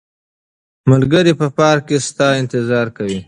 [0.91, 3.19] ملګري په پارک کې ستا انتظار کوي.